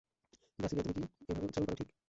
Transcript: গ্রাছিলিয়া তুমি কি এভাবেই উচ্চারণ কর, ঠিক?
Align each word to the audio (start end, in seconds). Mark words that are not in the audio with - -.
গ্রাছিলিয়া 0.59 0.85
তুমি 0.87 0.93
কি 0.95 1.01
এভাবেই 1.23 1.47
উচ্চারণ 1.47 1.65
কর, 1.67 1.75
ঠিক? 1.79 1.89